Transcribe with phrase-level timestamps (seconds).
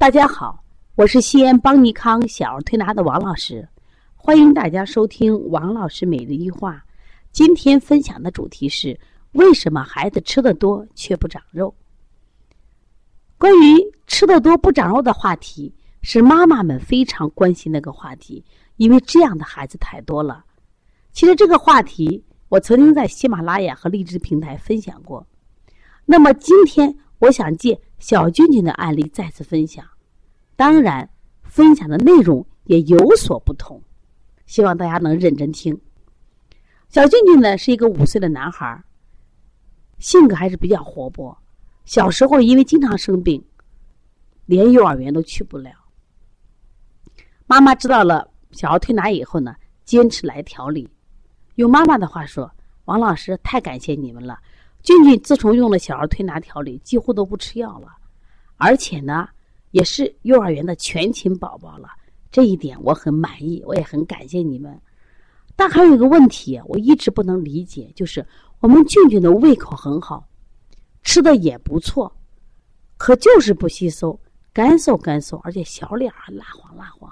[0.00, 3.68] 大家好，我是西安邦尼康小儿推拿的王老师，
[4.16, 6.82] 欢迎大家收听王老师每日一话。
[7.32, 8.98] 今天分享的主题是
[9.32, 11.74] 为什么孩子吃的多却不长肉？
[13.36, 13.76] 关于
[14.06, 15.70] 吃的多不长肉的话题，
[16.00, 18.42] 是妈妈们非常关心的一个话题，
[18.78, 20.42] 因为这样的孩子太多了。
[21.12, 25.26] 其实这个话题我曾经在喜马拉雅和荔枝平台分享过。
[26.06, 29.86] 那么今天我想借小俊俊的案例再次分享，
[30.56, 31.08] 当然
[31.42, 33.80] 分享的内容也有所不同，
[34.46, 35.78] 希望大家能认真听。
[36.88, 38.82] 小俊俊呢是一个五岁的男孩，
[39.98, 41.36] 性格还是比较活泼。
[41.84, 43.44] 小时候因为经常生病，
[44.46, 45.70] 连幼儿园都去不了。
[47.46, 49.54] 妈妈知道了小儿推拿以后呢，
[49.84, 50.88] 坚持来调理。
[51.56, 52.50] 用妈妈的话说
[52.86, 54.38] ：“王老师，太感谢你们了。
[54.82, 57.88] 俊俊自从用了小儿推拿调理，几乎都不吃药了，
[58.60, 59.26] 而且呢，
[59.70, 61.88] 也是幼儿园的全勤宝宝了。
[62.30, 64.78] 这一点我很满意，我也很感谢你们。”
[65.56, 68.24] 但还有一个问题，我一直不能理解，就是
[68.60, 70.26] 我们俊俊的胃口很好，
[71.02, 72.10] 吃的也不错，
[72.96, 74.18] 可就是不吸收，
[74.52, 77.10] 干瘦干瘦，而且小脸还蜡黄蜡黄。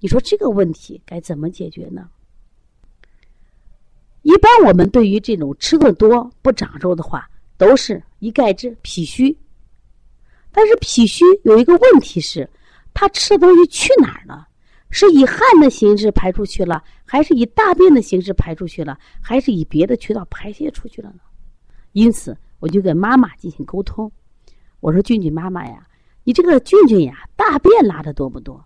[0.00, 2.08] 你说这个问题该怎么解决呢？
[4.22, 9.34] 一般我们对于这种吃的多不长肉的话，都是一概之脾虚。
[10.52, 12.48] 但是脾虚有一个问题是，
[12.92, 14.48] 他吃的东西去哪儿了？
[14.90, 21.20] 是以汗的形式排出去了，还是以大便的形式排出去了，还是以别的渠道排泄出去了呢？
[21.92, 24.10] 因此，我就跟妈妈进行沟通。
[24.80, 25.86] 我说：“俊俊妈妈呀，
[26.24, 28.64] 你这个俊俊呀，大便拉的多不多？”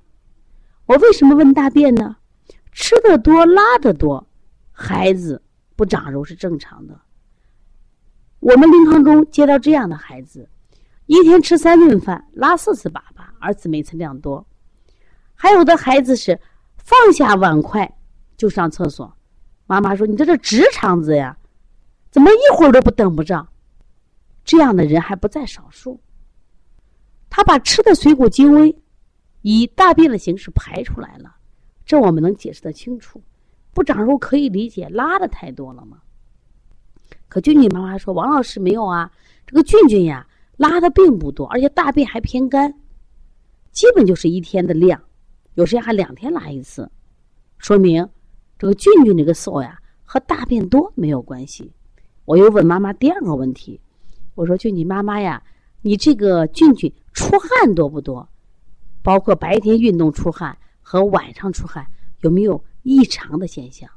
[0.86, 2.16] 我为什么问大便呢？
[2.72, 4.26] 吃的多，拉的多，
[4.72, 5.42] 孩子
[5.76, 6.98] 不长肉是正常的。
[8.40, 10.48] 我们临床中接到这样的孩子，
[11.06, 14.44] 一天吃三顿饭，拉四次粑粑，而且每次量多。
[15.34, 16.38] 还有的孩子是
[16.76, 17.90] 放下碗筷
[18.36, 19.14] 就上厕所，
[19.66, 21.36] 妈妈说：“你这是直肠子呀，
[22.10, 23.46] 怎么一会儿都不等不着？”
[24.44, 26.00] 这样的人还不在少数。
[27.28, 28.74] 他把吃的水果精微
[29.42, 31.34] 以大便的形式排出来了，
[31.84, 33.22] 这我们能解释得清楚。
[33.72, 35.98] 不长肉可以理解，拉的太多了吗？
[37.28, 39.10] 可俊俊妈妈说：“王老师没有啊，
[39.46, 40.26] 这个俊俊呀，
[40.56, 42.72] 拉的并不多，而且大便还偏干，
[43.72, 45.00] 基本就是一天的量。”
[45.54, 46.90] 有时间还两天拉一次，
[47.58, 48.08] 说明
[48.58, 51.70] 这个俊俊这个瘦呀和大便多没有关系。
[52.24, 53.80] 我又问妈妈第二个问题，
[54.34, 55.40] 我说俊俊妈妈呀，
[55.80, 58.28] 你这个俊俊出汗多不多？
[59.00, 61.86] 包括白天运动出汗和晚上出汗
[62.22, 63.88] 有没有异常的现象？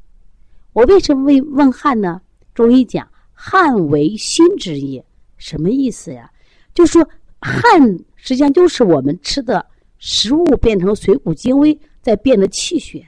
[0.74, 2.22] 我为什么问问汗呢？
[2.54, 5.04] 中医讲汗为心之液，
[5.38, 6.32] 什么意思呀？
[6.78, 7.02] 就说
[7.42, 7.82] 汗
[8.16, 9.66] 实际上就是我们吃的。
[10.00, 13.04] 食物变成水谷精微，再变得气血。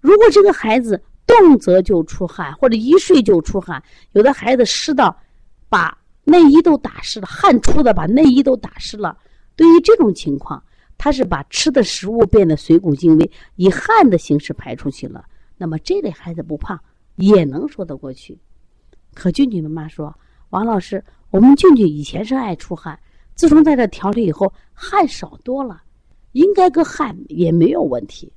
[0.00, 3.82] 如果这个孩子动则就出汗，或者一睡就出汗，
[4.12, 5.14] 有的孩子湿到
[5.68, 5.94] 把
[6.24, 9.14] 内衣都打湿了，汗出的把内衣都打湿了。
[9.56, 10.64] 对于这种情况，
[10.96, 15.22] 他是把吃的食物变得水谷精微，以汗的形式排出去了。
[15.58, 16.80] 那么这类孩子不胖
[17.16, 18.38] 也能说得过去。
[19.12, 20.18] 可俊俊妈妈说
[20.54, 22.96] ：“王老师，我们俊俊以前是爱出汗。”
[23.34, 25.82] 自从在这调理以后，汗少多了，
[26.30, 28.32] 应该个汗也没有问题。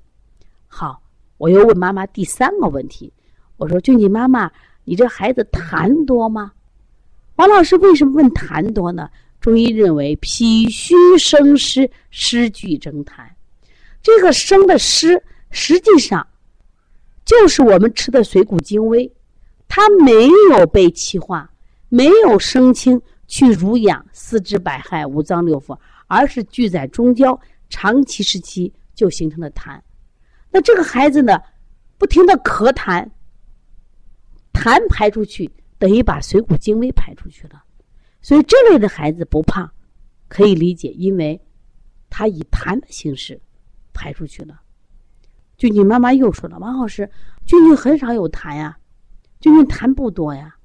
[0.65, 0.99] 好，
[1.37, 3.13] 我又问妈妈第三个问题，
[3.57, 4.51] 我说：“俊俊妈妈，
[4.83, 6.51] 你这孩子痰多吗？”
[7.37, 9.07] 王老师为什么问痰多呢？
[9.39, 13.27] 中医认为脾虚生湿，湿聚蒸痰。
[14.01, 16.25] 这个生的湿，实际上
[17.23, 19.13] 就是我们吃的水谷精微，
[19.67, 21.47] 它没有被气化，
[21.97, 23.01] 没有生清。
[23.29, 25.77] 去濡养四肢百骸、五脏六腑，
[26.07, 27.37] 而是聚在中焦，
[27.69, 29.77] 长期时期就形成了痰。
[30.49, 31.37] 那这个孩子呢，
[31.97, 33.05] 不停的咳痰，
[34.53, 37.61] 痰排出去等于把水谷精微排出去了。
[38.21, 39.69] 所以这类的孩子不胖，
[40.29, 41.37] 可以理解，因为
[42.09, 43.37] 他以痰的形式
[43.91, 44.61] 排出去了。
[45.57, 47.11] 俊俊妈妈又说了：“王老师，
[47.45, 48.79] 俊俊很少有痰呀，
[49.41, 50.55] 俊俊痰不多呀，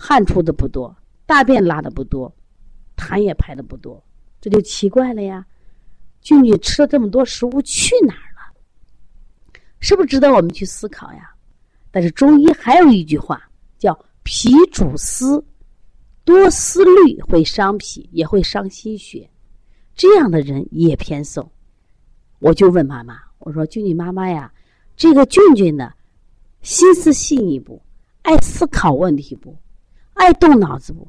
[0.00, 2.34] 汗出的不多。”大便拉的不多，
[2.96, 4.02] 痰也排的不多，
[4.40, 5.46] 这就奇怪了呀。
[6.20, 9.60] 俊俊吃了这么多食物去哪儿了？
[9.78, 11.32] 是不是值得我们去思考呀？
[11.92, 13.48] 但是中医还有一句话
[13.78, 15.44] 叫“脾主思”，
[16.26, 19.30] 多思虑会伤脾，也会伤心血，
[19.94, 21.48] 这样的人也偏瘦。
[22.40, 24.52] 我就问妈妈：“我说俊俊妈妈呀，
[24.96, 25.92] 这个俊俊呢，
[26.62, 27.80] 心思细腻不？
[28.22, 29.56] 爱思考问题不？
[30.14, 31.06] 爱动脑子不？”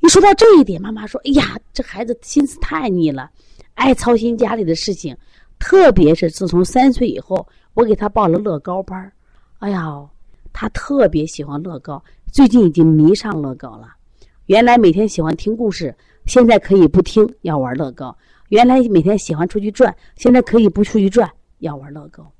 [0.00, 3.30] 一说到这一点，妈妈说：“哎呀，这孩子心思太腻了，
[3.74, 5.16] 爱操心家里的事情。
[5.58, 7.44] 特别是自从三岁以后，
[7.74, 9.12] 我给他报了乐高班儿。
[9.58, 10.08] 哎呀，
[10.52, 12.00] 他特别喜欢乐高，
[12.32, 13.88] 最近已经迷上乐高了。
[14.46, 15.92] 原来每天喜欢听故事，
[16.26, 18.16] 现在可以不听，要玩乐高。
[18.50, 21.28] 原来每天喜欢出去转，现在可以不出去转，
[21.58, 22.30] 要玩乐高。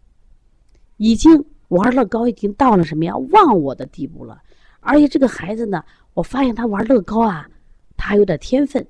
[0.96, 3.16] 已经玩乐高已经到了什么呀？
[3.32, 4.40] 忘我的地步了。
[4.80, 5.82] 而且这个孩子呢。”
[6.14, 7.48] 我发现他玩乐高啊，
[7.96, 8.84] 他还有点天分。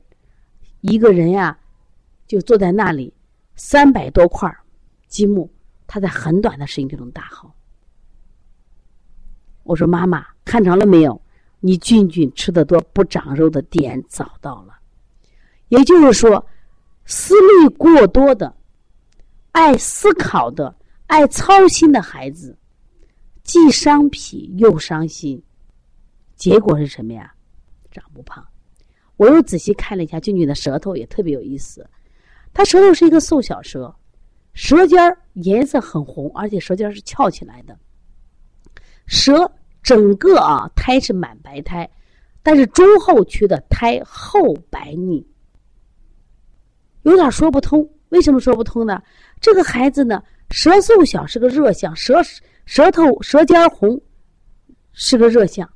[0.80, 1.58] 一个人呀，
[2.26, 3.12] 就坐在那里，
[3.54, 4.50] 三百多块
[5.08, 5.46] 积木，
[5.86, 7.54] 他在很短的时间就能打好。
[9.64, 11.20] 我说：“妈妈，看着了没有？
[11.60, 14.78] 你俊俊吃的多不长肉的点找到了。
[15.68, 16.46] 也就是说，
[17.04, 18.56] 思虑过多的、
[19.52, 20.74] 爱思考的、
[21.08, 22.56] 爱操心的孩子，
[23.42, 25.42] 既伤脾又伤心。”
[26.38, 27.34] 结果是什么呀？
[27.90, 28.46] 长不胖。
[29.16, 31.84] 我又仔细看了一下俊俊的舌头，也特别有意思。
[32.54, 33.92] 他舌头是一个瘦小舌，
[34.54, 34.98] 舌尖
[35.34, 37.76] 颜色很红，而且舌尖是翘起来的。
[39.06, 39.50] 舌
[39.82, 41.90] 整个啊胎是满白胎，
[42.42, 45.26] 但是中后区的胎厚白腻，
[47.02, 47.88] 有点说不通。
[48.10, 49.02] 为什么说不通呢？
[49.40, 52.22] 这个孩子呢，舌瘦小是个热象，舌
[52.64, 54.00] 舌头舌尖红
[54.92, 55.68] 是个热象。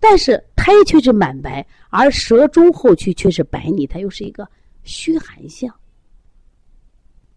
[0.00, 4.48] 但是胎却是满白，而舌中后区却是白腻，它又是一个
[4.84, 5.74] 虚寒象。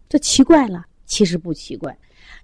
[0.08, 1.96] 这奇怪了，其实不奇怪，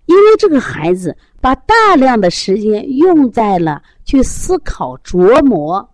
[0.06, 5.88] 因为这个孩子把大量的时间用在了去思考、琢磨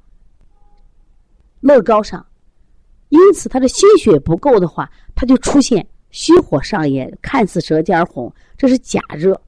[1.60, 2.24] 乐高上，
[3.10, 9.38] 因此他的心血不够的话，他就出现虚火上炎，看似舌尖红，这是假热。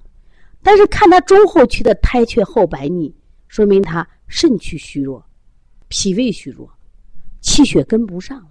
[0.63, 3.15] 但是看他中后区的胎却厚白腻，
[3.49, 4.07] 说明他。
[4.27, 5.25] 肾气虚弱，
[5.89, 6.71] 脾胃虚弱，
[7.41, 8.51] 气血跟不上了。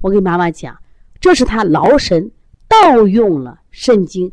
[0.00, 0.76] 我给妈妈讲，
[1.20, 2.30] 这是他劳神
[2.66, 4.32] 盗用了肾经。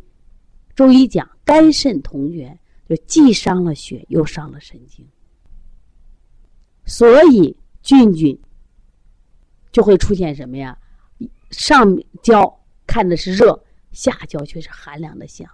[0.74, 2.58] 中医讲肝肾同源，
[2.88, 5.06] 就既伤了血又伤了神经。
[6.86, 8.36] 所以菌菌
[9.70, 10.76] 就会出现什么呀？
[11.50, 13.62] 上焦看的是热，
[13.92, 15.48] 下焦却是寒凉的象。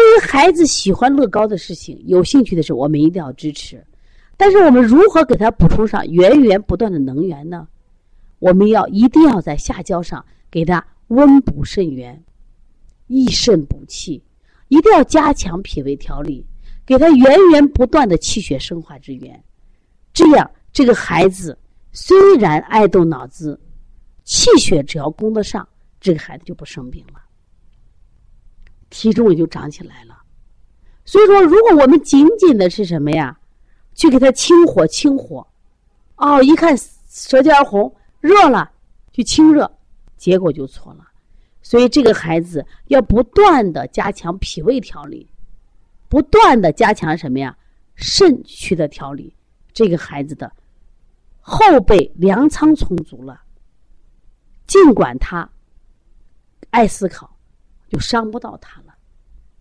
[0.00, 3.84] 对于孩子喜欢乐高的事情、有兴趣的事，我们一定要支持。
[4.34, 7.68] 但是我们如何给他补充上源源不断的能源呢？
[8.38, 12.24] 我们要一定要在下焦上给他温补肾源、
[13.08, 14.22] 益肾补气，
[14.68, 16.46] 一定要加强脾胃调理，
[16.86, 19.44] 给他源源不断的气血生化之源。
[20.14, 21.58] 这样，这个孩子
[21.92, 23.60] 虽然爱动脑子，
[24.24, 25.68] 气血只要供得上，
[26.00, 27.20] 这个孩子就不生病了。
[28.90, 30.18] 体重也就长起来了，
[31.04, 33.38] 所以说，如果我们仅仅的是什么呀，
[33.94, 35.46] 去给他清火清火，
[36.16, 36.76] 哦，一看
[37.08, 38.70] 舌尖红热了，
[39.12, 39.70] 去清热，
[40.16, 41.06] 结果就错了。
[41.62, 45.30] 所以这个孩子要不断的加强脾胃调理，
[46.08, 47.56] 不断的加强什么呀，
[47.94, 49.34] 肾虚的调理，
[49.72, 50.50] 这个孩子的
[51.40, 53.40] 后背粮仓充足了，
[54.66, 55.48] 尽管他
[56.70, 57.36] 爱思考。
[57.90, 58.94] 就伤不到他了，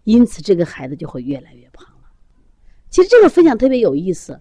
[0.05, 2.03] 因此这个孩子就会越来越胖了。
[2.89, 4.39] 其实这个分享特别有意思，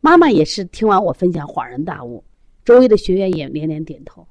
[0.00, 2.24] 妈妈也是听完我分享恍然大悟，
[2.64, 4.26] 周围的学员也连连点头。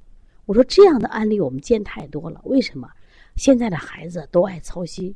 [0.46, 2.90] 我说这样的案例我们见太多了，为什么？
[3.36, 5.14] 现在的孩子都爱操心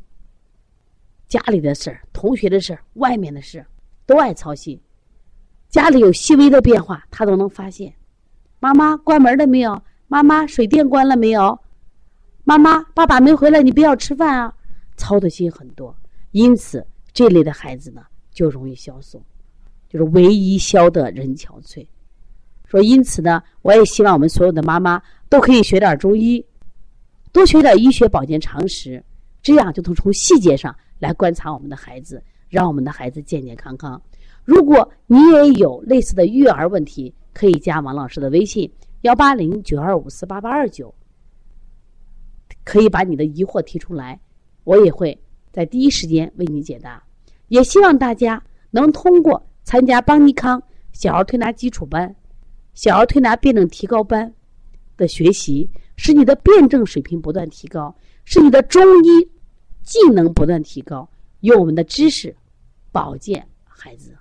[1.27, 3.65] 家里的事儿、同学的事儿、外面的事，
[4.05, 4.79] 都爱操心。
[5.69, 7.93] 家里有细微的变化，他都能发现。
[8.59, 9.81] 妈妈关门了没有？
[10.07, 11.59] 妈妈水电关了没有？
[12.49, 14.51] 妈妈，爸爸没回来，你不要吃饭啊！
[14.97, 15.95] 操的心很多，
[16.31, 18.01] 因此这类的孩子呢，
[18.31, 19.21] 就容易消瘦，
[19.87, 21.85] 就是唯一消得人憔悴。
[22.65, 26.43] 说因此呢，我也希望我们所有的妈妈都可以学点中医，
[27.31, 29.03] 多学点医学保健常识，
[29.43, 34.01] 这样就能从细节上来观察我们的孩子，让我们的孩子健健康康。
[34.43, 38.67] 如果你也有类似的育儿问题，可以加王老师的微信：
[39.01, 40.91] 幺八零九二五四八八二九。
[42.63, 44.19] 可以把你的疑惑提出来，
[44.63, 45.17] 我也会
[45.51, 47.03] 在第一时间为你解答。
[47.47, 50.61] 也希望大家能通过参加邦尼康
[50.93, 52.15] 小儿推拿基础班、
[52.73, 54.31] 小儿推拿辩证提高班
[54.97, 59.27] 的学习，使你的辩证水平不断提高，使你的中医
[59.81, 62.35] 技能不断提高，用我们的知识
[62.91, 64.15] 保健孩子。